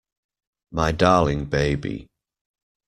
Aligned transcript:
My 0.71 0.91
darling 0.91 1.45
baby. 1.45 2.07